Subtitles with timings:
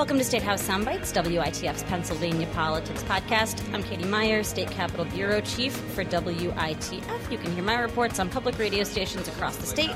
[0.00, 3.62] Welcome to State House Soundbites, WITF's Pennsylvania Politics Podcast.
[3.74, 7.30] I'm Katie Meyer, State Capitol Bureau Chief for WITF.
[7.30, 9.94] You can hear my reports on public radio stations across the state.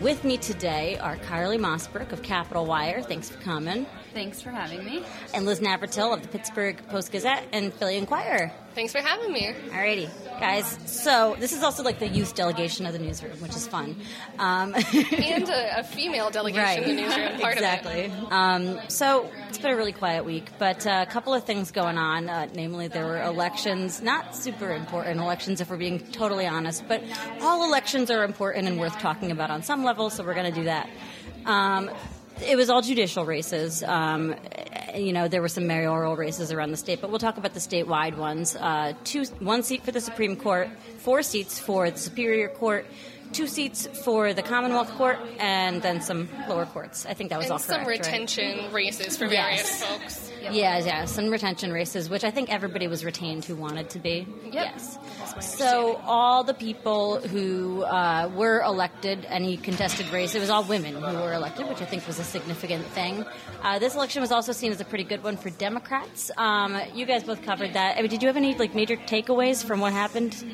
[0.00, 3.02] With me today are Carly Mossbrook of Capitol Wire.
[3.02, 3.84] Thanks for coming.
[4.12, 5.04] Thanks for having me.
[5.34, 8.50] And Liz Navratil of the Pittsburgh Post Gazette and Philly Inquirer.
[8.74, 9.52] Thanks for having me.
[9.68, 10.08] Alrighty,
[10.40, 10.78] guys.
[10.86, 13.96] So this is also like the youth delegation of the newsroom, which is fun.
[14.38, 16.78] Um, and a, a, female delegation right.
[16.80, 18.06] of the newsroom, part exactly.
[18.06, 18.32] of it.
[18.32, 21.98] Um, so it's been a really quiet week, but uh, a couple of things going
[21.98, 22.28] on.
[22.28, 27.02] Uh, namely, there were elections, not super important elections if we're being totally honest, but
[27.40, 30.58] all elections are important and worth talking about on some level, so we're going to
[30.58, 30.88] do that.
[31.44, 31.90] Um,
[32.42, 33.82] it was all judicial races.
[33.82, 34.34] Um,
[34.94, 37.60] you know, there were some mayoral races around the state, but we'll talk about the
[37.60, 38.56] statewide ones.
[38.56, 40.68] Uh, two, one seat for the Supreme Court,
[40.98, 42.86] four seats for the Superior Court,
[43.32, 47.06] two seats for the Commonwealth Court, and then some lower courts.
[47.06, 47.80] I think that was and all correct.
[47.80, 48.72] some retention right?
[48.72, 49.84] races for various yes.
[49.84, 50.32] folks.
[50.42, 50.52] Yep.
[50.54, 54.26] Yeah, yeah, some retention races, which I think everybody was retained who wanted to be.
[54.44, 54.52] Yep.
[54.54, 54.98] Yes.
[55.40, 60.94] So all the people who uh, were elected, any contested race, it was all women
[60.94, 63.24] who were elected, which I think was a significant thing.
[63.62, 66.30] Uh, this election was also seen as a pretty good one for Democrats.
[66.36, 67.96] Um, you guys both covered that.
[67.96, 70.44] I mean, did you have any like major takeaways from what happened?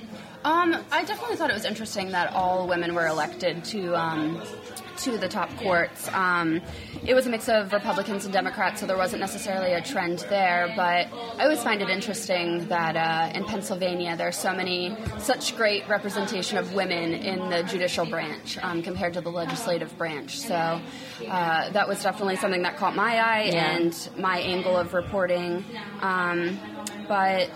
[0.45, 4.41] Um, I definitely thought it was interesting that all women were elected to um,
[4.99, 6.09] to the top courts.
[6.13, 6.61] Um,
[7.05, 10.73] it was a mix of Republicans and Democrats, so there wasn't necessarily a trend there.
[10.77, 11.07] But
[11.39, 16.59] I always find it interesting that uh, in Pennsylvania there's so many, such great representation
[16.59, 20.39] of women in the judicial branch um, compared to the legislative branch.
[20.39, 20.81] So
[21.29, 23.77] uh, that was definitely something that caught my eye yeah.
[23.77, 25.65] and my angle of reporting.
[26.01, 26.59] Um,
[27.09, 27.51] but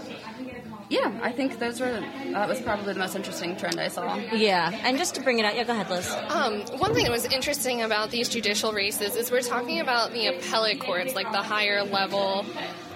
[0.90, 2.00] yeah, I think those were
[2.32, 4.16] that was probably the most interesting trend I saw.
[4.16, 6.10] Yeah, and just to bring it out, yeah, go ahead, Liz.
[6.28, 10.26] Um, one thing that was interesting about these judicial races is we're talking about the
[10.26, 12.44] appellate courts, like the higher level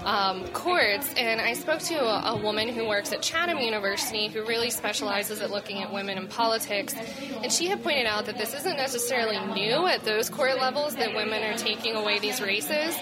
[0.04, 1.12] um, courts.
[1.16, 5.40] And I spoke to a, a, woman who works at Chatham University who really specializes
[5.40, 6.94] at looking at women in politics.
[7.42, 11.14] And she had pointed out that this isn't necessarily new at those court levels that
[11.14, 12.96] women are taking away these races.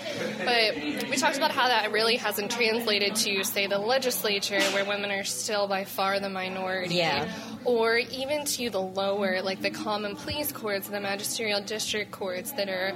[0.45, 0.77] But
[1.11, 5.25] we talked about how that really hasn't translated to, say, the legislature, where women are
[5.25, 6.97] still by far the minority.
[6.97, 7.33] Yeah.
[7.65, 12.53] Or even to the lower, like the common pleas courts, and the magisterial district courts
[12.53, 12.93] that are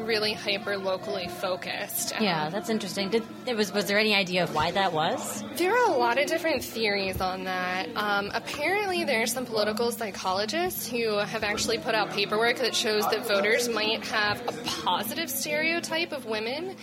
[0.00, 2.12] really hyper locally focused.
[2.20, 3.10] Yeah, that's interesting.
[3.10, 5.42] Did it was was there any idea of why that was?
[5.56, 7.88] There are a lot of different theories on that.
[7.96, 13.08] Um, apparently, there are some political psychologists who have actually put out paperwork that shows
[13.10, 16.76] that voters might have a positive stereotype of women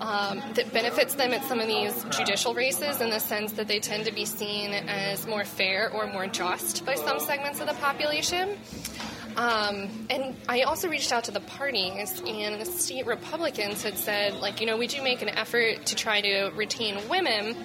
[0.00, 3.80] um, that benefits them at some of these judicial races in the sense that they
[3.80, 7.74] tend to be seen as more fair or more just by some segments of the
[7.74, 8.58] population.
[9.36, 14.34] Um, and I also reached out to the parties, and the state Republicans had said,
[14.34, 17.56] like, you know, we do make an effort to try to retain women,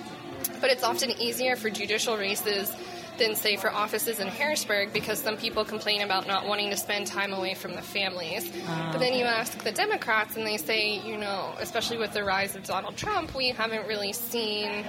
[0.61, 2.71] but it's often easier for judicial races
[3.17, 7.07] than, say, for offices in Harrisburg because some people complain about not wanting to spend
[7.07, 8.49] time away from the families.
[8.67, 12.23] Uh, but then you ask the Democrats, and they say, you know, especially with the
[12.23, 14.85] rise of Donald Trump, we haven't really seen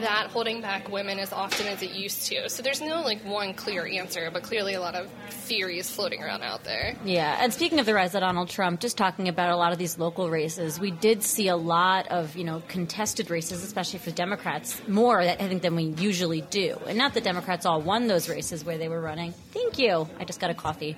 [0.00, 2.48] that holding back women as often as it used to.
[2.48, 6.42] So there's no like one clear answer, but clearly a lot of theories floating around
[6.42, 6.96] out there.
[7.04, 9.78] Yeah, and speaking of the rise of Donald Trump, just talking about a lot of
[9.78, 14.10] these local races, we did see a lot of you know contested races, especially for
[14.10, 16.78] Democrats, more I think than we usually do.
[16.86, 19.32] And not that Democrats all won those races where they were running.
[19.52, 20.08] Thank you.
[20.18, 20.96] I just got a coffee.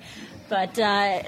[0.49, 1.23] But uh,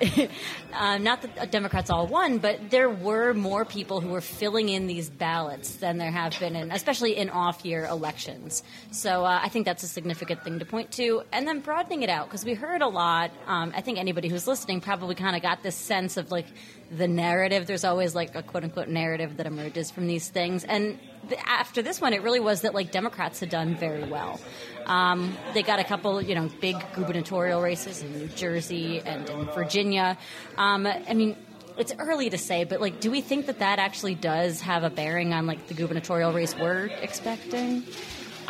[0.73, 4.87] uh, not that Democrats all won, but there were more people who were filling in
[4.87, 8.63] these ballots than there have been, in, especially in off-year elections.
[8.91, 11.23] So uh, I think that's a significant thing to point to.
[11.33, 13.31] And then broadening it out because we heard a lot.
[13.47, 16.47] Um, I think anybody who's listening probably kind of got this sense of like
[16.91, 17.67] the narrative.
[17.67, 20.65] There's always like a quote unquote narrative that emerges from these things.
[20.65, 20.99] And
[21.47, 24.41] after this one, it really was that like Democrats had done very well.
[24.87, 29.45] Um, they got a couple, you know, big gubernatorial races in New Jersey and in
[29.47, 30.17] Virginia.
[30.57, 31.37] Um, I mean,
[31.77, 34.91] it's early to say, but like, do we think that that actually does have a
[34.91, 37.85] bearing on like the gubernatorial race we're expecting?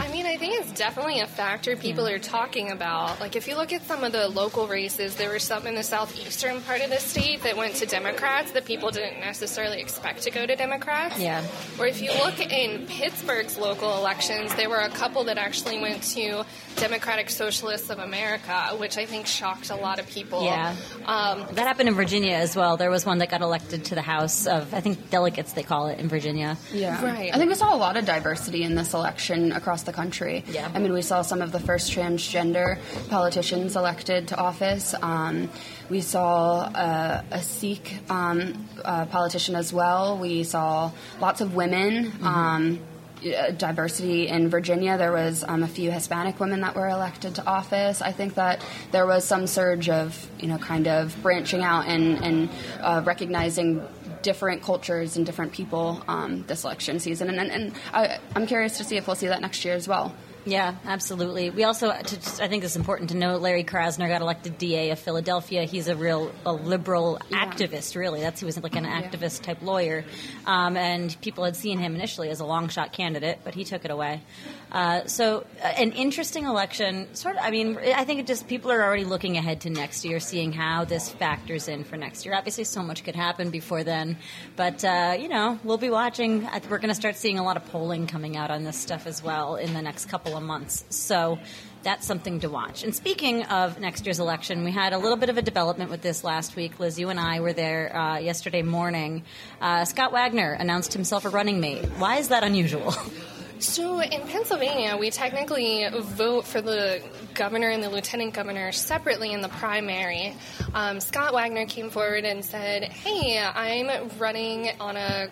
[0.01, 2.15] I mean, I think it's definitely a factor people Yeah.
[2.15, 3.21] are talking about.
[3.21, 5.83] Like, if you look at some of the local races, there were some in the
[5.83, 10.31] southeastern part of the state that went to Democrats that people didn't necessarily expect to
[10.31, 11.19] go to Democrats.
[11.19, 11.43] Yeah.
[11.81, 16.03] Or if you look in Pittsburgh's local elections, there were a couple that actually went
[16.15, 16.45] to
[16.77, 20.45] Democratic Socialists of America, which I think shocked a lot of people.
[20.45, 20.77] Yeah.
[21.07, 22.77] Um, That happened in Virginia as well.
[22.77, 25.89] There was one that got elected to the House of, I think, delegates, they call
[25.89, 26.57] it in Virginia.
[26.73, 27.05] Yeah.
[27.05, 27.35] Right.
[27.35, 30.45] I think we saw a lot of diversity in this election across the country.
[30.49, 30.71] Yeah.
[30.75, 34.95] I mean, we saw some of the first transgender politicians elected to office.
[35.03, 35.51] Um,
[35.89, 40.19] we saw uh, a Sikh um, uh, politician as well.
[40.19, 42.13] We saw lots of women.
[42.23, 42.81] Um,
[43.19, 44.97] uh, diversity in Virginia.
[44.97, 48.01] There was um, a few Hispanic women that were elected to office.
[48.01, 52.23] I think that there was some surge of, you know, kind of branching out and,
[52.25, 52.49] and
[52.81, 53.83] uh, recognizing
[54.23, 57.29] different cultures and different people um, this election season.
[57.29, 59.89] And, and, and I, I'm curious to see if we'll see that next year as
[59.89, 60.15] well.
[60.45, 61.51] Yeah, absolutely.
[61.51, 64.91] We also, to just, I think it's important to note, Larry Krasner got elected DA
[64.91, 65.65] of Philadelphia.
[65.65, 67.45] He's a real a liberal Yeah.
[67.45, 68.21] activist, really.
[68.23, 70.05] That's he was like an activist type lawyer,
[70.47, 73.85] um, and people had seen him initially as a long shot candidate, but he took
[73.85, 74.23] it away.
[74.71, 77.15] Uh, so, uh, an interesting election.
[77.15, 77.43] Sort of.
[77.43, 80.53] I mean, I think it just people are already looking ahead to next year, seeing
[80.53, 82.35] how this factors in for next year.
[82.35, 84.19] Obviously, so much could happen before then,
[84.57, 86.49] but uh, you know, we'll be watching.
[86.69, 89.23] We're going to start seeing a lot of polling coming out on this stuff as
[89.23, 90.85] well in the next couple of months.
[90.91, 91.39] So.
[91.85, 92.83] That's something to watch.
[92.83, 96.03] And speaking of next year's election, we had a little bit of a development with
[96.03, 96.81] this last week.
[96.81, 99.23] Liz, you and I were there uh, yesterday morning.
[99.61, 101.85] Uh, Scott Wagner announced himself a running mate.
[101.99, 102.93] Why is that unusual?
[103.61, 107.03] So in Pennsylvania, we technically vote for the
[107.35, 110.37] governor and the lieutenant governor separately in the primary.
[110.75, 115.29] Um, Scott Wagner came forward and said, "Hey, I'm running on a."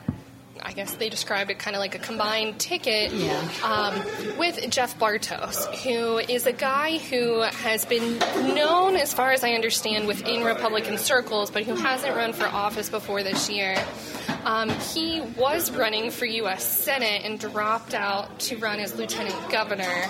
[0.62, 3.40] I guess they described it kind of like a combined ticket Yeah.
[3.62, 8.18] um, with Jeff Bartos, who is a guy who has been
[8.54, 12.88] known, as far as I understand, within Republican circles, but who hasn't run for office
[12.88, 13.76] before this year.
[14.44, 16.64] Um, he was running for U.S.
[16.64, 20.04] Senate and dropped out to run as lieutenant governor.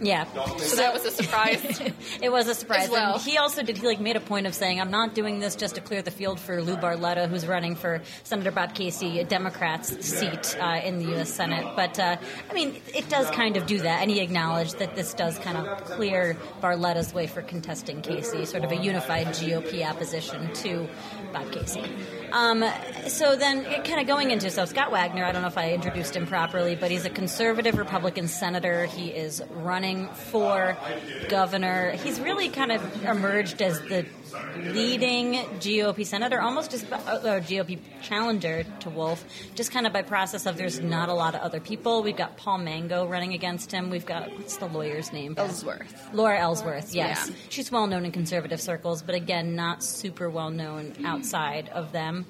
[0.00, 0.24] Yeah.
[0.58, 1.80] So that was a surprise.
[2.22, 2.90] it was a surprise.
[2.90, 3.14] Well.
[3.14, 3.78] And he also did.
[3.78, 6.10] He like made a point of saying, "I'm not doing this just to clear the
[6.10, 10.98] field for Lou Barletta, who's running for Senator Bob Casey, a Democrat's seat uh, in
[10.98, 11.32] the U.S.
[11.32, 12.16] Senate." But uh,
[12.50, 15.56] I mean, it does kind of do that, and he acknowledged that this does kind
[15.56, 20.88] of clear Barletta's way for contesting Casey, sort of a unified GOP opposition to
[21.32, 21.82] Bob Casey.
[22.32, 22.64] Um,
[23.06, 25.24] so then, kind of going into so Scott Wagner.
[25.24, 28.86] I don't know if I introduced him properly, but he's a conservative Republican senator.
[28.86, 30.76] He is running for
[31.28, 31.92] governor.
[31.92, 34.06] He's really kind of emerged as the
[34.56, 39.24] leading GOP senator, almost just uh, or GOP challenger to Wolf,
[39.54, 42.02] just kind of by process of there's not a lot of other people.
[42.02, 43.90] We've got Paul Mango running against him.
[43.90, 45.34] We've got what's the lawyer's name?
[45.36, 46.08] Ellsworth.
[46.12, 47.28] Laura Ellsworth, yes.
[47.28, 47.36] Yeah.
[47.48, 52.26] She's well known in conservative circles, but again, not super well known outside of them.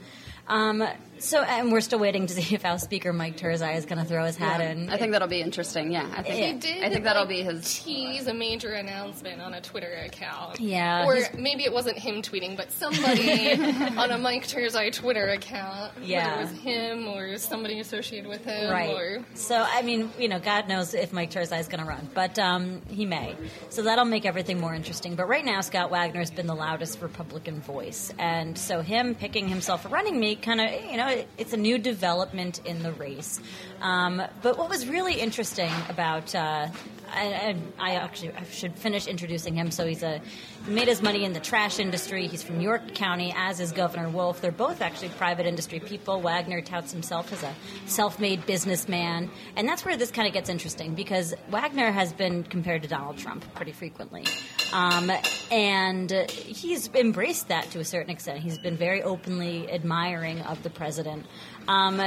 [0.49, 0.87] Um,
[1.19, 4.05] so, and we're still waiting to see if House Speaker Mike Turzai is going to
[4.05, 4.89] throw his hat in.
[4.91, 5.91] I think that'll be interesting.
[5.93, 6.85] Yeah, I think He did.
[6.85, 7.79] I think that'll like, be his.
[7.83, 10.61] tease a major announcement on a Twitter account.
[10.61, 13.53] Yeah, or he's- maybe it wasn't him tweeting, but somebody
[13.97, 15.93] on a Mike Turzai Twitter account.
[16.03, 16.29] Yeah.
[16.37, 18.71] whether it was him or somebody associated with him.
[18.71, 18.91] Right.
[18.91, 22.09] Or So, I mean, you know, God knows if Mike Turzai is going to run,
[22.15, 23.35] but um, he may.
[23.71, 25.15] So that'll make everything more interesting.
[25.15, 29.49] But right now, Scott Wagner has been the loudest Republican voice, and so him picking
[29.49, 32.93] himself a running mate, kind of, you know, it, it's a new development in the
[32.93, 33.41] race.
[33.81, 36.69] Um, but what was really interesting about, uh,
[37.15, 39.71] and, I actually I should finish introducing him.
[39.71, 40.21] So he's a
[40.69, 42.27] made his money in the trash industry.
[42.27, 44.41] He's from York County, as is Governor Wolf.
[44.41, 46.21] They're both actually private industry people.
[46.21, 47.55] Wagner touts himself as a
[47.87, 52.83] self-made businessman, and that's where this kind of gets interesting because Wagner has been compared
[52.83, 54.25] to Donald Trump pretty frequently,
[54.73, 55.11] um,
[55.51, 58.41] and he's embraced that to a certain extent.
[58.41, 61.27] He's been very openly admiring of the president.
[61.69, 62.01] Um,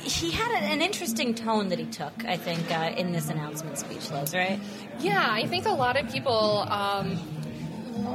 [0.00, 3.78] he had an, an interesting tone that he took, I think, uh, in this announcement
[3.78, 4.60] speech, Liz, right?
[5.00, 7.18] Yeah, I think a lot of people um,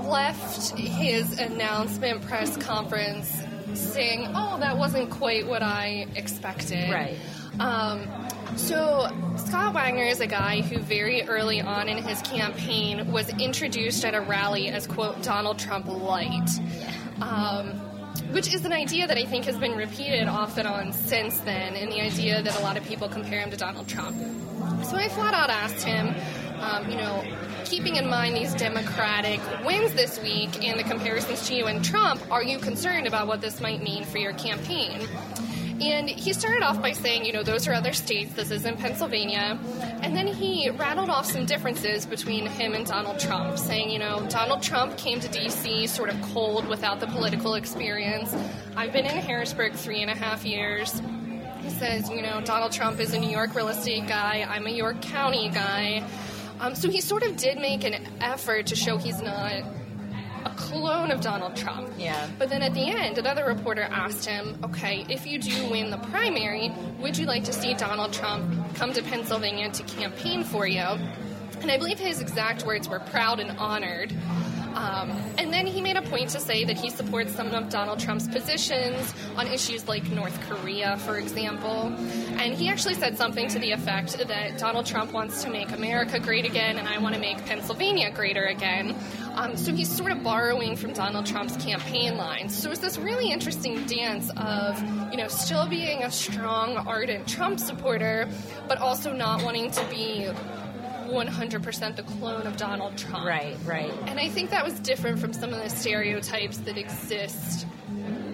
[0.08, 3.32] left his announcement press conference
[3.74, 7.18] saying, "Oh, that wasn't quite what I expected." Right.
[7.60, 8.08] Um,
[8.56, 14.06] so Scott Wagner is a guy who very early on in his campaign was introduced
[14.06, 16.50] at a rally as quote Donald Trump light.
[17.22, 17.80] Um,
[18.32, 21.76] which is an idea that I think has been repeated off and on since then,
[21.76, 24.16] and the idea that a lot of people compare him to Donald Trump.
[24.84, 26.16] So I flat out asked him,
[26.64, 27.24] um, you know,
[27.66, 32.22] keeping in mind these Democratic wins this week and the comparisons to you and Trump,
[32.32, 35.08] are you concerned about what this might mean for your campaign?
[35.82, 39.60] And he started off by saying, you know, those are other states, this isn't Pennsylvania.
[40.02, 44.26] And then he rattled off some differences between him and Donald Trump, saying, you know,
[44.30, 45.88] Donald Trump came to D.C.
[45.88, 48.34] sort of cold without the political experience.
[48.78, 51.02] I've been in Harrisburg three and a half years.
[51.64, 54.72] He says, you know, Donald Trump is a New York real estate guy, I'm a
[54.72, 56.08] York County guy.
[56.60, 59.52] Um, so he sort of did make an effort to show he's not
[60.46, 61.90] a clone of Donald Trump.
[61.98, 62.30] Yeah.
[62.38, 65.98] But then at the end, another reporter asked him, okay, if you do win the
[65.98, 70.82] primary, would you like to see Donald Trump come to Pennsylvania to campaign for you.
[71.62, 74.14] And I believe his exact words were proud and honored.
[74.84, 78.00] Um, and then he made a point to say that he supports some of Donald
[78.00, 81.94] Trump's positions on issues like North Korea, for example.
[82.38, 86.20] And he actually said something to the effect that Donald Trump wants to make America
[86.20, 88.94] great again, and I want to make Pennsylvania greater again.
[89.36, 92.56] Um, so he's sort of borrowing from Donald Trump's campaign lines.
[92.56, 97.60] So it's this really interesting dance of, you know, still being a strong, ardent Trump
[97.60, 98.28] supporter,
[98.68, 100.28] but also not wanting to be
[101.14, 103.26] 100% the clone of Donald Trump.
[103.26, 103.92] Right, right.
[104.08, 107.66] And I think that was different from some of the stereotypes that exist,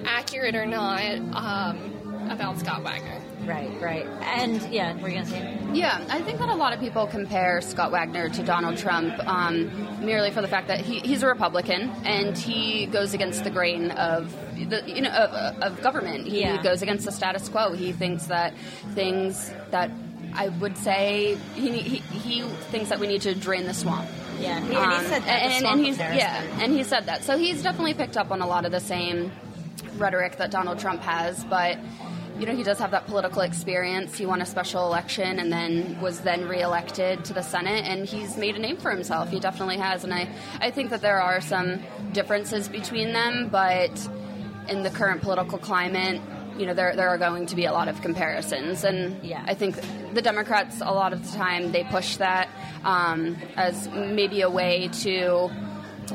[0.05, 1.03] accurate or not,
[1.35, 3.21] um, about Scott Wagner.
[3.45, 4.05] Right, right.
[4.21, 5.57] And yeah, were you going to say?
[5.73, 10.05] Yeah, I think that a lot of people compare Scott Wagner to Donald Trump um,
[10.05, 13.89] merely for the fact that he, he's a Republican and he goes against the grain
[13.91, 14.31] of
[14.69, 16.27] the you know of, of government.
[16.27, 16.61] He Yeah.
[16.61, 17.73] goes against the status quo.
[17.73, 18.53] He thinks that
[18.93, 19.89] things that
[20.33, 24.07] I would say he, he he thinks that we need to drain the swamp.
[24.39, 25.41] Yeah, he, and he Um, said that.
[25.43, 27.23] and, and he's yeah, and he said that.
[27.23, 29.31] So he's definitely picked up on a lot of the same
[29.97, 31.77] rhetoric that Donald Trump has, but
[32.39, 34.17] you know he does have that political experience.
[34.17, 38.37] He won a special election and then was then reelected to the Senate, and he's
[38.37, 39.29] made a name for himself.
[39.29, 40.29] He definitely has, and I
[40.61, 41.79] I think that there are some
[42.13, 43.91] differences between them, but
[44.69, 46.21] in the current political climate.
[46.59, 48.83] You know, there, there are going to be a lot of comparisons.
[48.83, 49.43] And Yeah.
[49.47, 49.79] I think
[50.13, 52.49] the Democrats, a lot of the time, they push that
[52.83, 55.49] um, as maybe a way to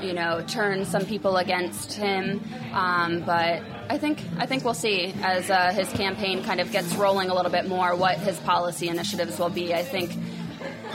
[0.03, 2.43] you know, turn some people against him.
[2.73, 6.95] Um, but I think I think we'll see as uh, his campaign kind of gets
[6.95, 9.75] rolling a little bit more what his policy initiatives will be.
[9.75, 10.11] I think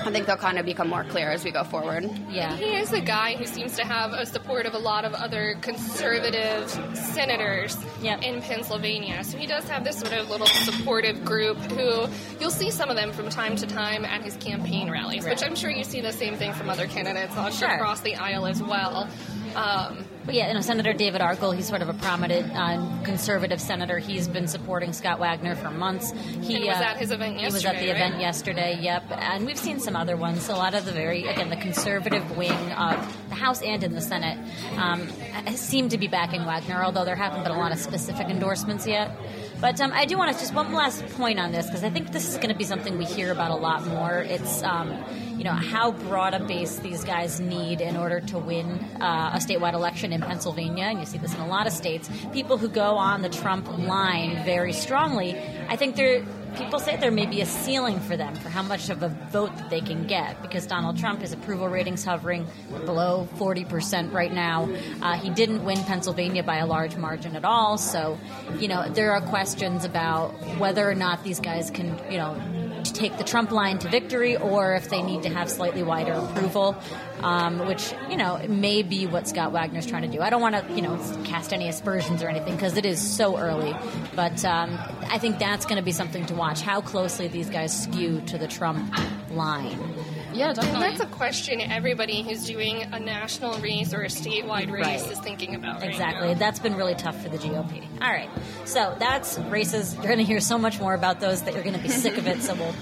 [0.06, 2.10] I think they'll kind of become more clear as we go forward.
[2.30, 2.56] Yeah.
[2.56, 5.56] He is a guy who seems to have a support of a lot of other
[5.62, 8.24] conservative senators Yep.
[8.24, 9.24] in Pennsylvania.
[9.24, 12.08] So he does have this sort of little supportive group who
[12.40, 15.56] you'll see some of them from time to time at his campaign rallies, which I'm
[15.56, 17.70] sure you see the same thing from other candidates Sure.
[17.70, 19.08] across the aisle as well.
[19.56, 23.60] Um, But yeah, you know, Senator David Argall, he's sort of a prominent uh, conservative
[23.60, 23.98] senator.
[24.00, 26.12] He's been supporting Scott Wagner for months.
[26.42, 27.48] He And was uh, at his event yesterday.
[27.48, 27.96] He was at the right?
[27.96, 28.78] event yesterday.
[28.80, 30.50] Yep, and we've seen some other ones.
[30.50, 34.02] A lot of the very again the conservative wing of the House and in the
[34.02, 34.38] Senate
[34.78, 35.08] um,
[35.56, 39.12] seem to be backing Wagner, although there haven't been a lot of specific endorsements yet.
[39.62, 42.14] But um, I do want to just one last point on this because I think
[42.14, 44.20] this is going to be something we hear about a lot more.
[44.20, 44.94] It's um,
[45.38, 49.38] you know how broad a base these guys need in order to win uh, a
[49.40, 52.10] statewide election in Pennsylvania, and you see this in a lot of states.
[52.32, 55.38] People who go on the Trump line very strongly,
[55.68, 56.24] I think there.
[56.56, 59.56] People say there may be a ceiling for them for how much of a vote
[59.58, 62.48] that they can get because Donald Trump his approval ratings hovering
[62.86, 64.70] below 40% right now.
[65.02, 68.18] Uh, he didn't win Pennsylvania by a large margin at all, so
[68.58, 72.40] you know there are questions about whether or not these guys can you know
[72.84, 76.76] take the Trump line to victory, or if they need to have slightly wider approval,
[77.22, 80.22] um, which you know may be what Scott Wagner's trying to do.
[80.22, 83.38] I don't want to you know cast any aspersions or anything because it is so
[83.38, 83.76] early,
[84.16, 84.78] but um,
[85.10, 88.38] I think that's going to be something to watch how closely these guys skew to
[88.38, 88.94] the Trump
[89.32, 89.78] line.
[90.32, 90.88] Yeah, and definitely.
[90.90, 95.12] that's a question everybody who's doing a national race or a statewide race Right.
[95.12, 96.28] is thinking about right Exactly.
[96.30, 96.34] now.
[96.36, 97.82] That's been really tough for the GOP.
[98.00, 98.30] All right.
[98.66, 99.96] So that's races.
[99.96, 102.18] You're going to hear so much more about those that you're going to be sick
[102.18, 102.42] of it.
[102.44, 102.76] So we'll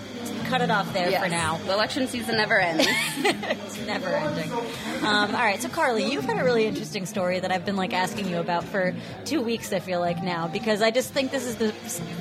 [0.48, 1.24] cut it off there Yes.
[1.24, 1.58] for now.
[1.66, 2.86] The election season never ends.
[3.18, 4.52] it's never ending.
[4.52, 7.94] Um, all right, so Carly, you've had a really interesting story that I've been like
[7.94, 9.72] asking you about for two weeks.
[9.74, 11.74] I feel like now because I just think this is the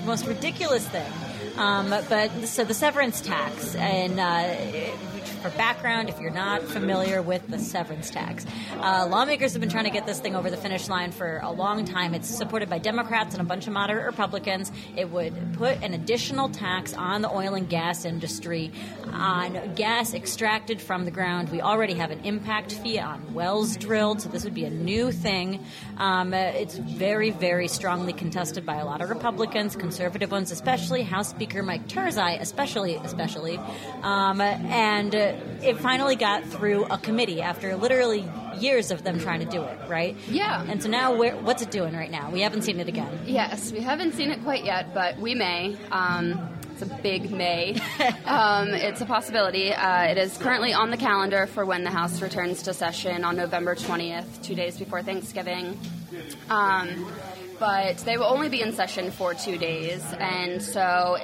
[0.04, 1.10] most ridiculous thing.
[1.56, 4.54] Um, but so the severance tax, and uh,
[5.26, 8.46] for background, if you're not familiar with the severance tax,
[8.80, 11.50] uh, lawmakers have been trying to get this thing over the finish line for a
[11.50, 12.14] long time.
[12.14, 14.70] It's supported by Democrats and a bunch of moderate Republicans.
[14.96, 18.70] It would put an additional tax on the oil and gas industry
[19.12, 21.50] on gas extracted from the ground.
[21.50, 25.10] We already have an impact fee on wells drilled, so this would be a new
[25.10, 25.64] thing.
[25.98, 31.30] Um, it's very, very strongly contested by a lot of Republicans, conservative ones, especially House
[31.30, 33.58] Speaker Mike Turzai, especially, especially.
[34.02, 38.24] Um, and it finally got through a committee after literally
[38.58, 40.16] years of them trying to do it, right?
[40.28, 40.64] Yeah.
[40.66, 42.30] And so now, what's it doing right now?
[42.30, 43.20] We haven't seen it again.
[43.26, 45.76] Yes, we haven't seen it quite yet, but we may.
[45.90, 47.74] Um, it's a big may.
[48.26, 49.72] um, it's a possibility.
[49.72, 53.36] Uh, it is currently on the calendar for when the House returns to session on
[53.36, 55.78] November 20th, two days before Thanksgiving.
[56.50, 57.10] Um,
[57.58, 61.16] but they will only be in session for two days, and so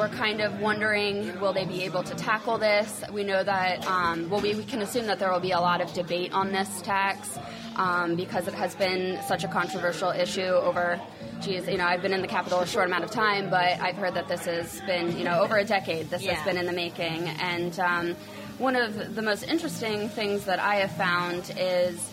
[0.00, 3.02] we're kind of wondering will they be able to tackle this?
[3.12, 5.82] We know that, um, well, we, we, can assume that there will be a lot
[5.82, 7.38] of debate on this tax
[7.76, 10.98] um, because it has been such a controversial issue over.
[11.42, 13.96] Geez, you know, I've been in the Capitol a short amount of time, but I've
[13.96, 16.08] heard that this has been, you know, over a decade.
[16.08, 16.32] This Yeah.
[16.32, 18.16] has been in the making, and um,
[18.56, 22.10] one of the most interesting things that I have found is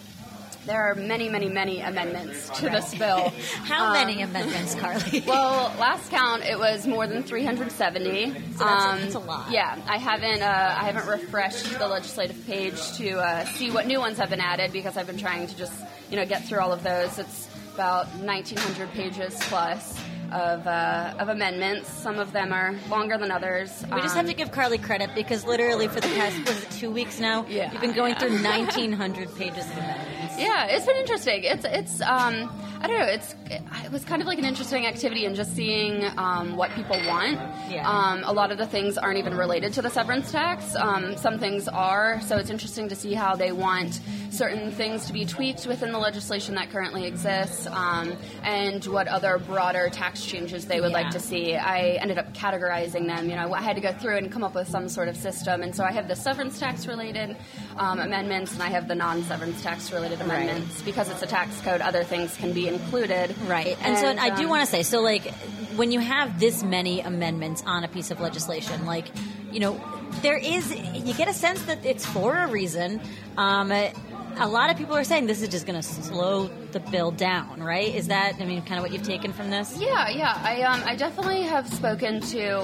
[0.68, 3.34] there are many, many, many amendments to this bill.
[3.64, 5.24] How Um, many amendments, Carly?
[5.28, 8.34] well, last count it was more than 370.
[8.58, 9.50] So that's a- that's a lot.
[9.52, 10.46] Yeah, I haven't uh,
[10.80, 14.72] I haven't refreshed the legislative page to uh, see what new ones have been added
[14.72, 15.74] because I've been trying to just
[16.12, 17.18] you know get through all of those.
[17.18, 19.98] It's about 1,900 pages plus
[20.34, 21.90] of uh, of amendments.
[21.90, 23.70] Some of them are longer than others.
[23.94, 26.72] we just Um, have to give Carly credit because literally for the past was it
[26.72, 28.20] two weeks now, Yeah, you've been going yeah.
[28.20, 30.07] through 1,900 pages of amendments.
[30.38, 31.44] Yeah, it's been interesting.
[31.44, 32.50] It's it's um,
[32.82, 33.06] I don't know.
[33.06, 36.98] It's it was kind of like an interesting activity and just seeing um, what people
[37.08, 37.40] want.
[37.70, 37.90] Yeah.
[37.90, 40.76] Um, a lot of the things aren't even related to the severance tax.
[40.76, 42.22] Um, some things are.
[42.22, 44.00] So it's interesting to see how they want
[44.38, 48.14] certain things to be tweaked within the legislation that currently exists, um,
[48.44, 50.98] and what other broader tax changes they would Yeah.
[51.02, 51.56] like to see.
[51.56, 53.30] I ended up categorizing them.
[53.30, 55.64] You know, I had to go through and come up with some sort of system,
[55.64, 57.36] and so I have the severance tax related
[57.78, 61.82] um, amendments, and I have the non-severance tax related amendments because it's a tax code.
[61.82, 63.78] Other things can be included, Right.
[63.82, 65.34] And, so I do um, want to say, so like
[65.76, 69.06] when you have this many amendments on a piece of legislation, like,
[69.52, 69.80] you know,
[70.22, 73.00] there is, you get a sense that it's for a reason.
[73.38, 77.12] Um, a lot of people are saying this is just going to slow the bill
[77.12, 77.94] down, right?
[77.94, 79.78] Is that, I mean, kind of what you've taken from this?
[79.80, 80.40] Yeah, yeah.
[80.44, 82.62] I um, I definitely have spoken to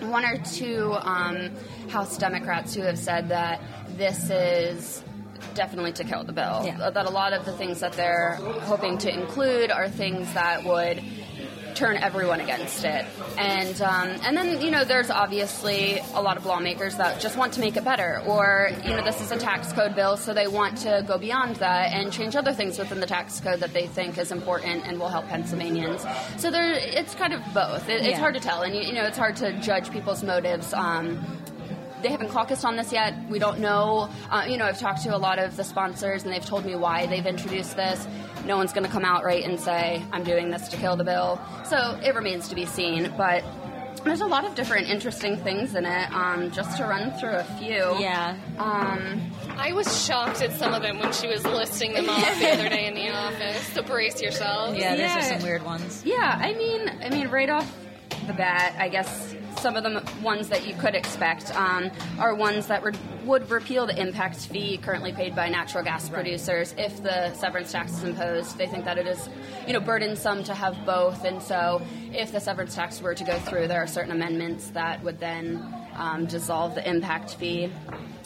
[0.00, 1.50] one or two um,
[1.88, 3.60] House Democrats who have said that
[3.96, 5.02] this is
[5.54, 6.62] definitely to kill the bill.
[6.64, 6.90] Yeah.
[6.90, 11.02] That a lot of the things that they're hoping to include are things that would
[11.74, 13.04] turn everyone against it.
[13.38, 17.52] And um, and then you know there's obviously a lot of lawmakers that just want
[17.54, 20.46] to make it better, or you know this is a tax code bill, so they
[20.48, 23.86] want to go beyond that and change other things within the tax code that they
[23.86, 26.04] think is important and will help Pennsylvanians.
[26.38, 27.88] So there, it's kind of both.
[27.88, 28.18] It, it's Yeah.
[28.18, 30.72] hard to tell, and you, you know it's hard to judge people's motives.
[30.74, 31.24] Um,
[32.02, 33.12] they haven't caucused on this yet.
[33.28, 34.08] We don't know.
[34.30, 36.74] Uh, you know, I've talked to a lot of the sponsors, and they've told me
[36.74, 38.06] why they've introduced this.
[38.44, 41.04] No one's going to come out right and say, "I'm doing this to kill the
[41.04, 43.12] bill." So it remains to be seen.
[43.16, 43.44] But
[44.04, 46.12] there's a lot of different interesting things in it.
[46.12, 47.98] Um, just to run through a few.
[47.98, 48.36] Yeah.
[48.58, 49.20] Um,
[49.58, 52.68] I was shocked at some of them when she was listing them off the other
[52.68, 53.66] day in the office.
[53.68, 54.78] So brace yourselves.
[54.78, 56.02] Yeah, those are some weird ones.
[56.04, 57.70] Yeah, I mean, I mean, right off
[58.26, 62.66] the bat, I guess some of the ones that you could expect um, are ones
[62.68, 62.96] that would
[63.26, 67.92] would repeal the impact fee currently paid by natural gas producers if the severance tax
[67.92, 68.56] is imposed.
[68.56, 69.28] They think that it is,
[69.66, 73.38] you know, burdensome to have both, and so if the severance tax were to go
[73.38, 75.62] through, there are certain amendments that would then
[75.94, 77.70] um, dissolve the impact fee.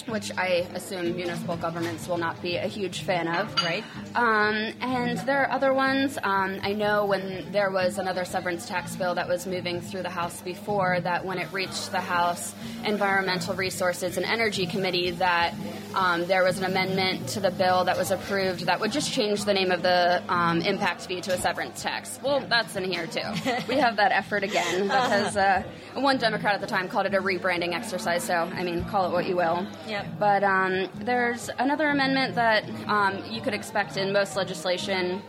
[0.07, 3.55] Which I assume municipal governments will not be a huge fan of.
[3.63, 3.85] Right.
[4.15, 6.19] Um, and there are other ones.
[6.23, 10.11] Um, I know when there was another severance tax bill that was moving through the
[10.11, 15.55] House before, that when it reached the House Environmental Resources and Energy Committee, that
[15.95, 19.45] um, there was an amendment to the bill that was approved that would just change
[19.45, 22.19] the name of the um, impact fee to a severance tax.
[22.23, 23.21] Well, that's in here too.
[23.69, 25.63] we have that effort again because uh,
[25.95, 28.25] one Democrat at the time called it a rebranding exercise.
[28.25, 29.67] So, I mean, call it what you will.
[29.95, 30.07] Yep.
[30.19, 35.23] But um, there's another amendment that um, you could expect in most legislation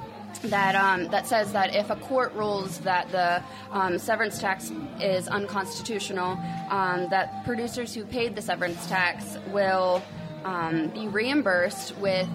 [0.46, 5.28] that um, that says that if a court rules that the um, severance tax is
[5.28, 6.32] unconstitutional,
[6.72, 10.02] um, that producers who paid the severance tax will
[10.46, 12.28] um, be reimbursed with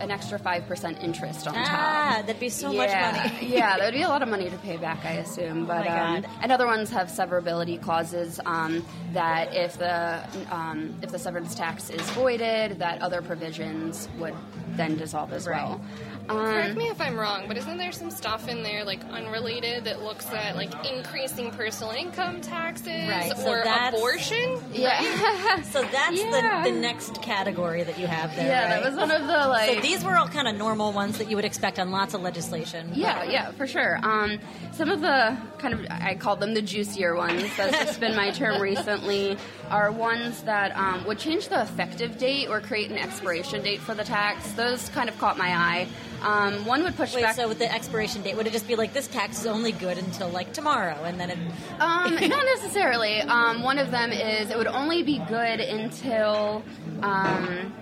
[0.00, 1.64] an extra five percent interest on top.
[1.68, 3.32] Ah, that'd be so much money.
[3.46, 5.66] yeah, that would be a lot of money to pay back, I assume.
[5.66, 6.30] But Oh my um, God.
[6.42, 11.90] and other ones have severability clauses um, that if the um, if the severance tax
[11.90, 14.34] is voided, that other provisions would
[14.76, 15.80] then dissolve as well.
[16.26, 19.84] Correct Um, me if I'm wrong, but isn't there some stuff in there like unrelated
[19.84, 24.58] that looks at like increasing personal income taxes Right, so or abortion?
[24.72, 26.62] yeah, So that's Yeah.
[26.64, 28.46] the, the next category that you have there.
[28.48, 29.68] yeah, that was one of the like.
[29.84, 32.90] These were all kind of normal ones that you would expect on lots of legislation.
[32.94, 33.98] Yeah, yeah, for sure.
[34.02, 34.38] Um,
[34.72, 37.44] some of the kind of I call them the juicier ones.
[37.58, 39.36] That's just been my term recently.
[39.68, 43.94] Are ones that um, would change the effective date or create an expiration date for
[43.94, 44.52] the tax.
[44.52, 45.88] Those kind of caught my eye.
[46.22, 47.36] Um, one would push Wait, back.
[47.36, 49.98] so with the expiration date, would it just be like this tax is only good
[49.98, 51.38] until like tomorrow, and then it?
[51.78, 53.20] Um, not necessarily.
[53.20, 56.62] Um, one of them is it would only be good until
[57.02, 57.74] um,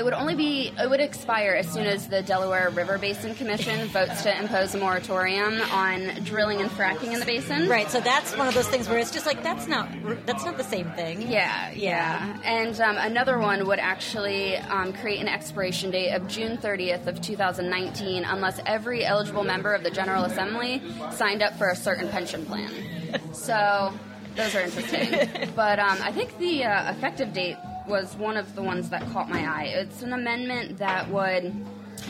[0.00, 3.86] it would only be it would expire as soon as the Delaware River Basin Commission
[3.88, 7.68] votes to impose a moratorium on drilling and fracking in the basin.
[7.68, 7.90] Right.
[7.90, 9.90] So that's one of those things where it's just like that's not
[10.24, 11.30] that's not the same thing.
[11.30, 12.40] Yeah, yeah.
[12.44, 17.20] And um, another one would actually um, create an expiration date of June 30th of
[17.20, 20.82] 2019 unless every eligible member of the General Assembly
[21.12, 22.72] signed up for a certain pension plan.
[23.32, 23.92] So
[24.36, 25.10] those are interesting.
[25.56, 27.56] but um, I think the uh, effective date
[27.90, 29.64] was one of the ones that caught my eye.
[29.64, 31.52] It's an amendment that would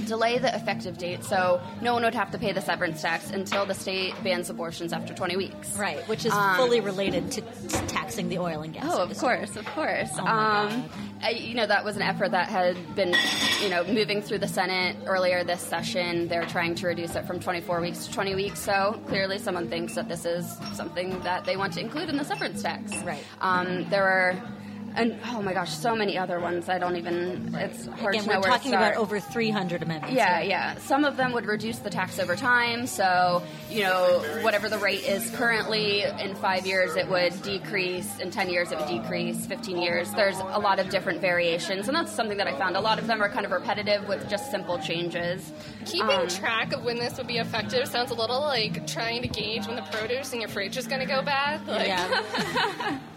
[0.06, 3.66] delay the effective date so no one would have to pay the severance tax until
[3.66, 5.76] the state bans abortions after 20 weeks.
[5.76, 7.40] Right, which is um, fully related to
[7.88, 8.84] taxing the oil and gas.
[8.88, 10.10] Oh, of course, of course.
[10.16, 10.88] Oh um,
[11.22, 13.14] I, you know, that was an effort that had been,
[13.62, 16.28] you know, moving through the Senate earlier this session.
[16.28, 18.60] They're trying to reduce it from 24 weeks to 20 weeks.
[18.60, 22.24] So clearly, someone thinks that this is something that they want to include in the
[22.24, 22.94] severance tax.
[23.02, 23.22] Right.
[23.40, 24.42] Um, there are
[24.94, 26.68] and oh my gosh, so many other ones.
[26.68, 27.54] I don't even.
[27.54, 28.92] It's hard Again, to know we're where talking to start.
[28.94, 30.14] about over 300 amendments.
[30.14, 30.48] Yeah, right?
[30.48, 30.76] yeah.
[30.78, 32.86] Some of them would reduce the tax over time.
[32.86, 38.18] So you know, whatever the rate is currently, in five years it would decrease.
[38.18, 39.46] In 10 years it would decrease.
[39.46, 40.10] 15 years.
[40.12, 42.76] There's a lot of different variations, and that's something that I found.
[42.76, 45.52] A lot of them are kind of repetitive with just simple changes.
[45.86, 49.28] Keeping um, track of when this would be effective sounds a little like trying to
[49.28, 51.66] gauge when the produce in your fridge is going to go bad.
[51.66, 51.86] Like.
[51.86, 52.98] Yeah,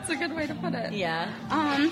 [0.00, 0.92] it's a good way to put it.
[0.94, 1.32] Yeah.
[1.50, 1.90] Um,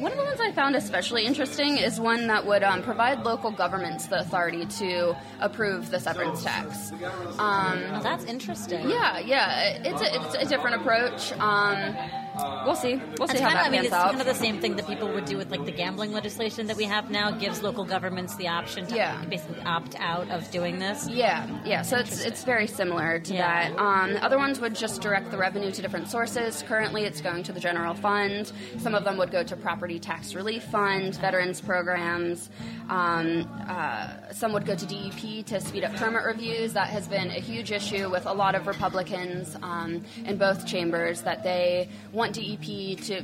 [0.00, 3.50] one of the ones I found especially interesting is one that would um, provide local
[3.50, 6.92] governments the authority to approve the severance tax.
[7.38, 8.88] Um, oh, that's interesting.
[8.88, 11.32] Yeah, yeah, it's a, it's a different approach.
[11.32, 11.96] Um,
[12.36, 13.00] we'll see.
[13.18, 14.10] We'll see how kinda, that I mean, pans it's out.
[14.10, 16.76] kind of the same thing that people would do with like the gambling legislation that
[16.76, 17.30] we have now.
[17.30, 19.22] Gives local governments the option to Yeah.
[19.24, 21.08] basically opt out of doing this.
[21.08, 21.82] Yeah, yeah.
[21.82, 23.70] So it's it's very similar to Yeah.
[23.70, 23.78] that.
[23.78, 26.62] Um, other ones would just direct the revenue to different sources.
[26.66, 28.52] Currently, it's going to the general fund.
[28.78, 32.50] Some of them would go to property tax relief fund, veterans programs.
[32.88, 36.72] Um, uh, some would go to DEP to speed up permit reviews.
[36.72, 41.22] That has been a huge issue with a lot of Republicans um, in both chambers
[41.22, 43.22] that they want DEP to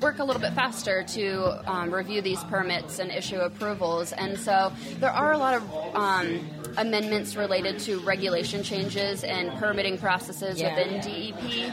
[0.00, 4.12] work a little bit faster to um, review these permits and issue approvals.
[4.12, 6.40] And so there are a lot of um,
[6.76, 10.76] amendments related to regulation changes and permitting processes Yeah.
[10.76, 11.72] within DEP.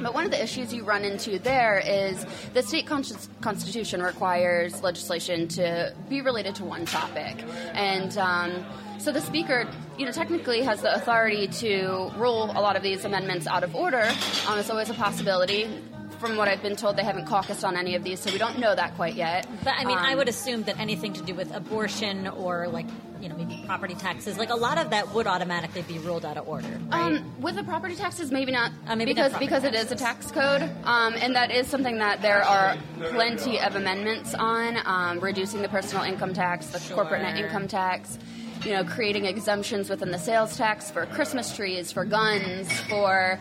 [0.00, 3.02] But one of the issues you run into there is the state con-
[3.40, 7.42] constitution requires legislation to be related to one topic.
[7.72, 8.64] And um,
[8.98, 9.66] so the speaker,
[9.98, 13.74] you know, technically has the authority to rule a lot of these amendments out of
[13.74, 14.08] order.
[14.46, 15.68] Um, it's always a possibility.
[16.18, 18.58] From what I've been told, they haven't caucused on any of these, so we don't
[18.58, 19.46] know that quite yet.
[19.62, 22.86] But I mean, I Um, would assume that anything to do with abortion or like
[23.20, 26.36] you know maybe property taxes, like a lot of that would automatically be ruled out
[26.36, 27.00] of order, right?
[27.16, 28.72] Um, with the property taxes, maybe not.
[28.86, 31.98] Uh, maybe not because because it is a tax code, um, and that is something
[31.98, 32.76] that there are
[33.10, 38.18] plenty of amendments on, um, reducing the personal income tax, the corporate net income tax.
[38.64, 43.38] You know, creating exemptions within the sales tax for Christmas trees, for guns, for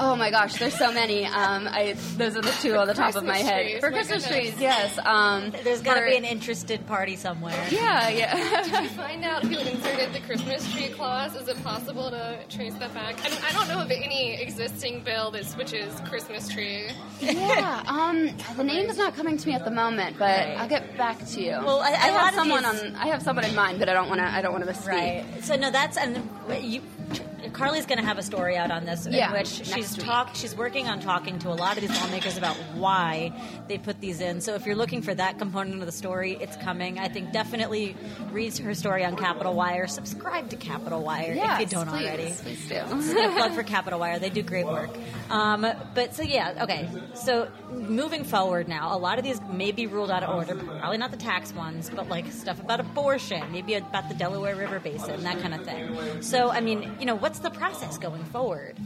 [0.00, 1.24] oh my gosh, there's so many.
[1.26, 3.62] Um, I, those are the two on the top of my head.
[3.66, 4.50] trees, for my Christmas goodness.
[4.54, 4.98] trees, yes.
[5.04, 7.66] Um, There's got to be an interested party somewhere.
[7.70, 8.62] yeah, yeah.
[8.62, 11.34] Did you find out who inserted the Christmas tree clause?
[11.36, 13.16] Is it possible to trace that back?
[13.24, 16.86] I mean, I don't know of any existing bill that switches Christmas tree.
[17.20, 20.56] Yeah, um, the name is not coming to me at the moment, but Right.
[20.58, 21.50] I'll get back to you.
[21.50, 22.96] Well, I, lot have someone these- on.
[22.96, 24.26] I have someone in mind, but I don't want to.
[24.26, 24.86] I don't want to misspeak.
[24.88, 25.24] Right.
[25.44, 26.28] So no, that's and
[26.60, 26.82] you.
[27.52, 30.06] Carly's going to have a story out on this Yeah, in which she's week.
[30.06, 30.34] talk.
[30.34, 33.32] She's working on talking to a lot of these lawmakers about why
[33.68, 34.40] they put these in.
[34.40, 36.98] So if you're looking for that component of the story, it's coming.
[36.98, 37.96] I think definitely
[38.32, 39.86] read her story on Capitol Wire.
[39.86, 42.32] Subscribe to Capitol Wire Yes, if you don't please, already.
[42.42, 42.76] Please do.
[43.28, 44.18] a plug for Capitol Wire.
[44.18, 44.90] They do great work.
[45.30, 46.88] Um, but so yeah, okay.
[47.14, 50.54] So moving forward now, a lot of these may be ruled out of order.
[50.54, 54.78] Probably not the tax ones, but like stuff about abortion, maybe about the Delaware River
[54.80, 56.22] Basin, that kind of thing.
[56.22, 58.76] So I mean, you know, what's the process going forward?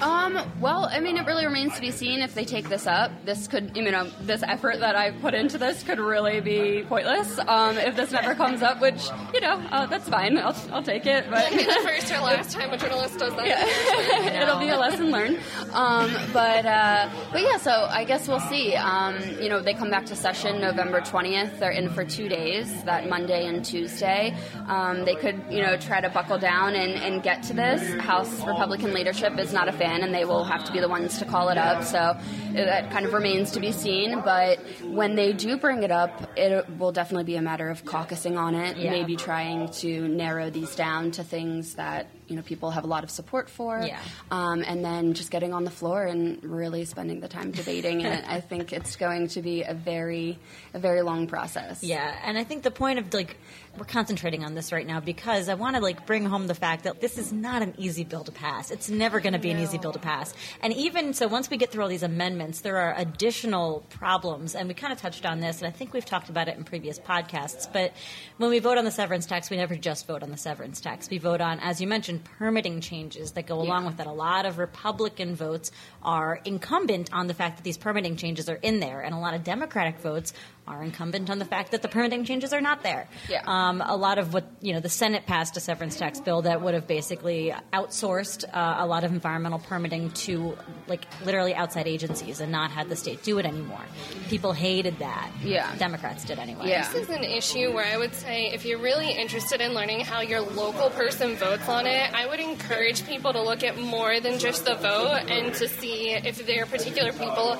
[0.00, 3.10] Um, well, I mean, it really remains to be seen if they take this up.
[3.24, 7.38] This could, you know, this effort that I put into this could really be pointless
[7.40, 8.80] um, if this never comes up.
[8.80, 10.38] Which, you know, uh, that's fine.
[10.38, 11.28] I'll, I'll take it.
[11.30, 14.38] But the first or last time a journalist does that.
[14.42, 15.38] It'll be a lesson learned.
[15.72, 18.74] Um, but uh, but yeah, so I guess we'll see.
[18.74, 21.58] Um, you know, they come back to session November twentieth.
[21.58, 24.36] They're in for two days, that Monday and Tuesday.
[24.66, 27.82] Um, they could you know try to buckle down and, and get to this.
[27.98, 31.18] House Republican leadership is not a fan, and they will have to be the ones
[31.18, 31.84] to call it up.
[31.84, 32.16] So
[32.52, 34.20] that kind of remains to be seen.
[34.20, 38.38] But when they do bring it up, it will definitely be a matter of caucusing
[38.38, 38.76] on it.
[38.76, 38.90] Yeah.
[38.90, 43.04] Maybe trying to narrow these down to things that you know people have a lot
[43.04, 43.80] of support for.
[43.84, 44.00] Yeah.
[44.30, 48.24] Um, and then just getting on the floor and really spending the time debating it.
[48.28, 50.38] I think it's going to be a very
[50.74, 51.82] a very long process.
[51.82, 53.36] Yeah, and I think the point of like
[53.78, 56.84] we're concentrating on this right now because I want to like bring home the fact
[56.84, 58.70] that this is not an easy bill to pass.
[58.70, 60.34] It's never going to be an easy bill to pass.
[60.62, 64.68] And even so, once we get through all these amendments, there are additional problems, and
[64.68, 66.98] we kind of touched on this, and I think we've talked about it in previous
[66.98, 67.72] podcasts.
[67.72, 67.92] But
[68.36, 71.08] when we vote on the severance tax, we never just vote on the severance tax.
[71.08, 73.88] We vote on, as you mentioned, permitting changes that go along Yeah.
[73.88, 74.06] with that.
[74.06, 75.70] A lot of Republican votes
[76.02, 79.34] are incumbent on the fact that these permitting changes are in there, and a lot
[79.34, 80.32] of Democratic votes
[80.66, 83.08] are incumbent on the fact that the permitting changes are not there.
[83.28, 83.42] Yeah.
[83.46, 86.60] Um, a lot of what you know, the Senate passed a severance tax bill that
[86.60, 92.40] would have basically outsourced uh, a lot of environmental permitting to like literally outside agencies
[92.40, 93.80] and not had the state do it anymore.
[94.28, 95.30] People hated that.
[95.42, 95.74] Yeah.
[95.76, 96.68] Democrats did anyway.
[96.68, 96.86] Yeah.
[96.92, 100.20] This is an issue where I would say if you're really interested in learning how
[100.20, 104.38] your local person votes on it, I would encourage people to look at more than
[104.38, 107.54] just the vote and to see if their particular people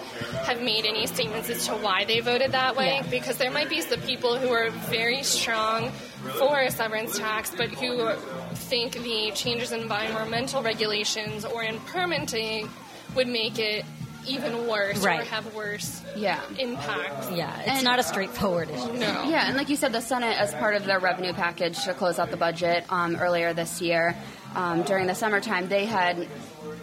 [0.45, 3.01] have made any statements as to why they voted that way.
[3.03, 3.11] Yeah.
[3.11, 5.91] Because there might be some people who are very strong
[6.39, 8.13] for a severance tax, but who
[8.55, 12.69] think the changes in environmental regulations or in permitting
[13.15, 13.85] would make it
[14.27, 15.21] even worse Right.
[15.21, 16.41] or have worse Yeah.
[16.59, 17.31] impact.
[17.33, 18.93] Yeah, it's And- not a straightforward issue.
[18.95, 19.25] No.
[19.29, 22.19] Yeah, and like you said, the Senate, as part of their revenue package to close
[22.19, 24.15] out the budget um, earlier this year,
[24.55, 26.27] um, during the summertime, they had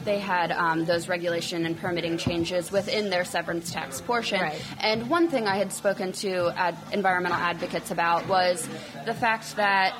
[0.03, 4.39] they had um, those regulation and permitting changes within their severance tax portion.
[4.39, 4.61] Right.
[4.79, 8.67] And one thing I had spoken to ad- environmental advocates about was
[9.07, 9.95] the fact that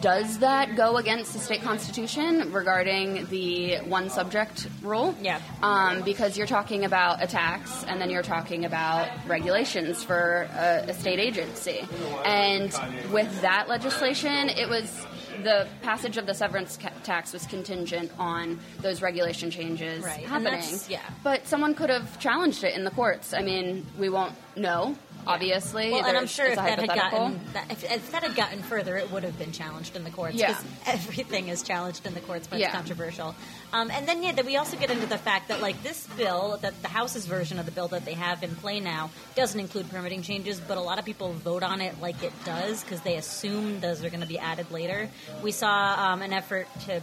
[0.00, 5.14] does that go against the state constitution regarding the one subject rule?
[5.22, 5.40] Yeah.
[5.62, 10.86] Um, because you're talking about a tax and then you're talking about regulations for a,
[10.88, 11.86] a state agency.
[12.24, 12.72] And
[13.12, 15.06] with that legislation, it was
[15.42, 20.64] the passage of the severance ca- tax was contingent on those regulation changes Right, happening.
[20.88, 21.00] yeah.
[21.22, 23.34] But someone could have challenged it in the courts.
[23.34, 24.96] I mean, we won't know.
[25.26, 28.62] Obviously, Well, and I'm sure if that had gotten that, if, if that had gotten
[28.62, 30.36] further, it would have been challenged in the courts.
[30.36, 30.54] Yeah.
[30.54, 32.66] 'cause everything is challenged in the courts, but Yeah.
[32.66, 33.34] it's controversial.
[33.72, 36.58] Um, and then yeah, that we also get into the fact that like this bill,
[36.62, 39.90] that the House's version of the bill that they have in play now doesn't include
[39.90, 43.16] permitting changes, but a lot of people vote on it like it does because they
[43.16, 45.08] assume those are going to be added later.
[45.42, 47.00] We saw um, an effort to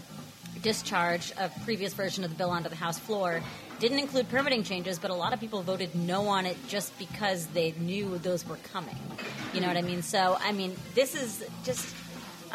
[0.64, 3.42] discharge a previous version of the bill onto the House floor.
[3.80, 7.48] Didn't include permitting changes, but a lot of people voted no on it just because
[7.48, 8.96] they knew those were coming.
[9.54, 10.02] You know what I mean?
[10.02, 11.94] So, I mean, this is just.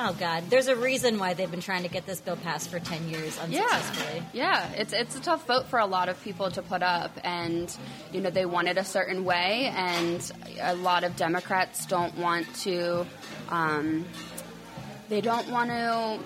[0.01, 0.44] Oh God!
[0.49, 3.37] There's a reason why they've been trying to get this bill passed for ten years
[3.37, 4.23] unsuccessfully.
[4.33, 4.81] Yeah, yeah.
[4.81, 7.77] It's it's a tough vote for a lot of people to put up, and
[8.12, 12.47] you know they want it a certain way, and a lot of Democrats don't want
[12.61, 13.07] to.
[13.49, 14.05] Um,
[15.09, 16.21] they don't want to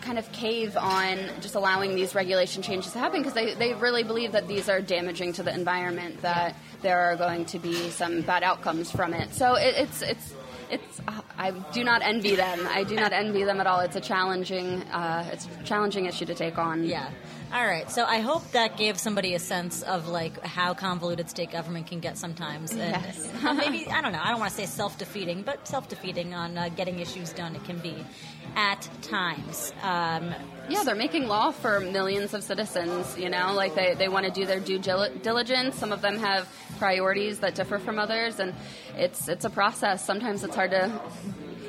[0.00, 4.02] kind of cave on just allowing these regulation changes to happen because they, they really
[4.02, 8.22] believe that these are damaging to the environment that there are going to be some
[8.22, 9.32] bad outcomes from it.
[9.34, 10.34] So it, it's it's
[10.70, 12.66] it's uh, I do not envy them.
[12.68, 13.80] I do not envy them at all.
[13.80, 16.84] It's a challenging uh, it's a challenging issue to take on.
[16.84, 17.10] Yeah.
[17.50, 17.90] All right.
[17.90, 21.98] So I hope that gave somebody a sense of like how convoluted state government can
[21.98, 23.32] get sometimes, and Yes.
[23.44, 24.20] uh, maybe I don't know.
[24.22, 27.56] I don't want to say self-defeating, but self-defeating on uh, getting issues done.
[27.56, 28.04] It can be
[28.54, 29.72] at times.
[29.82, 30.34] Um,
[30.68, 34.32] Yeah, they're making law for millions of citizens, you know, like they, they want to
[34.32, 35.76] do their due diligence.
[35.76, 36.46] Some of them have
[36.78, 38.52] priorities that differ from others, and
[38.96, 40.04] it's it's a process.
[40.04, 41.00] Sometimes it's hard to,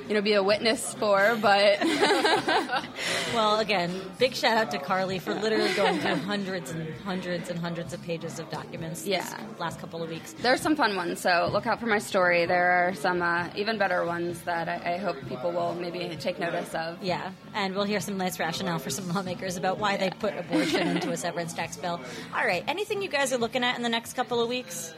[0.10, 1.80] you know, be a witness for, but
[3.34, 7.60] well, again, big shout out to Carly for literally going through hundreds and hundreds and
[7.60, 9.06] hundreds of pages of documents.
[9.06, 9.40] Yeah.
[9.60, 10.34] Last couple of weeks.
[10.42, 11.20] there's some fun ones.
[11.20, 12.48] So look out for my story.
[12.48, 16.40] There are some uh, even better ones that I, I hope people will maybe take
[16.40, 17.04] notice of.
[17.04, 20.88] Yeah, and we'll hear some nice rationale for some lawmakers about why they put abortion
[20.88, 22.02] into a severance tax bill.
[22.36, 24.92] All right, anything you guys are looking at in the next couple of weeks?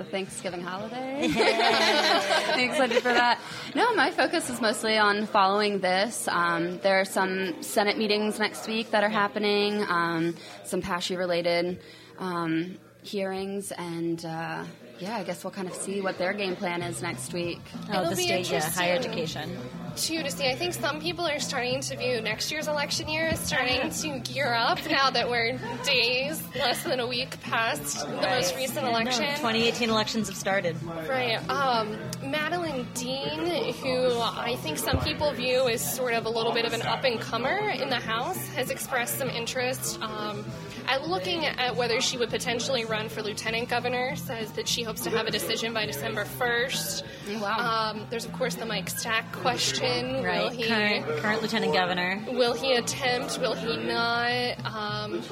[0.00, 1.28] The Thanksgiving holiday.
[1.34, 3.38] I'm excited for that.
[3.74, 6.26] No, my focus is mostly on following this.
[6.26, 11.82] Um, there are some Senate meetings next week that are happening, um, some PASSHE related
[12.18, 14.64] um, hearings, and uh,
[14.98, 17.60] yeah, I guess we'll kind of see what their game plan is next week.
[17.88, 19.56] Oh, It'll the be state, yeah, higher education.
[19.96, 20.46] too to see.
[20.48, 24.18] I think some people are starting to view next year's election year as starting to
[24.32, 28.90] gear up now that we're days, less than a week past the most recent No,
[28.90, 29.24] election.
[29.36, 30.76] 2018 elections have started.
[31.08, 31.36] Right.
[31.48, 31.96] Um,
[32.30, 36.72] Madeleine Dean, who I think some people view as sort of a little bit of
[36.72, 40.44] an up and comer in the House, has expressed some interest um,
[40.86, 44.14] at looking at whether she would potentially run for lieutenant governor.
[44.16, 47.40] Says that she hopes to have a decision by December 1st.
[47.40, 47.92] Wow.
[47.94, 50.22] Um, there's, of course, the Mike Stack question?
[50.22, 50.42] Right.
[50.42, 52.22] Will he current, current lieutenant governor.
[52.28, 53.38] will he attempt?
[53.38, 54.64] Will he not?
[54.64, 55.22] Um,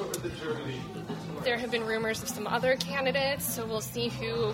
[1.43, 4.53] there have been rumors of some other candidates, so we'll see who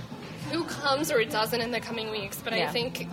[0.52, 2.42] who comes or doesn't in the coming weeks.
[2.44, 2.70] But Yeah.
[2.70, 3.08] I think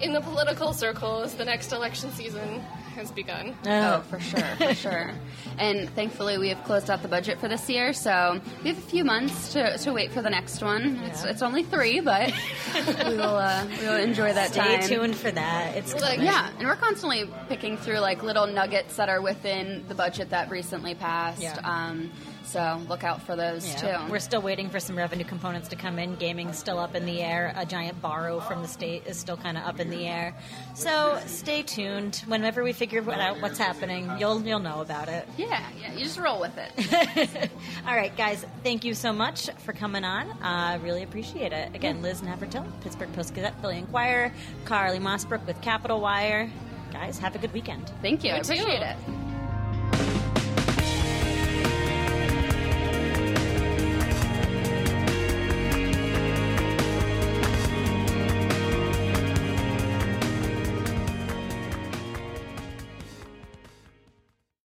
[0.00, 2.60] in the political circles, the next election season
[2.94, 3.54] has begun.
[3.66, 5.10] Oh, for sure, for sure.
[5.58, 8.82] And thankfully, we have closed out the budget for this year, so we have a
[8.82, 10.96] few months to, to wait for the next one.
[11.04, 12.32] It's, it's only three, but
[13.06, 14.88] we will uh, we will enjoy that Stay time.
[14.88, 15.76] tuned for that.
[15.76, 16.26] It's Like, coming.
[16.26, 20.50] Yeah, and we're constantly picking through like little nuggets that are within the budget that
[20.50, 21.42] recently passed.
[21.42, 21.58] Yeah.
[21.62, 22.10] Um,
[22.44, 23.98] so look out for those Yeah.
[24.04, 24.10] too.
[24.10, 26.16] We're still waiting for some revenue components to come in.
[26.16, 27.52] Gaming's still up in the air.
[27.56, 30.34] A giant borrow from the state is still kind of up in the air.
[30.74, 32.22] So stay tuned.
[32.26, 35.28] Whenever we figure out what's happening, you'll you'll know about it.
[35.36, 37.50] yeah, yeah, you just roll with it.
[37.86, 38.44] All right, guys.
[38.64, 40.30] Thank you so much for coming on.
[40.42, 41.74] I uh, really appreciate it.
[41.74, 44.32] Again, Liz Navratil, Pittsburgh Post Gazette, Philly Inquirer,
[44.64, 46.50] Carly Mossbrook with Capitol Wire.
[46.92, 47.88] Guys, have a good weekend.
[48.02, 48.32] Thank you.
[48.32, 48.52] I You too.
[48.54, 48.96] appreciate it.